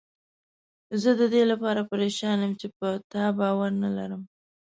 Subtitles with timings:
[1.01, 4.21] زه ددې لپاره پریشان یم چې په تا باور نه لرم.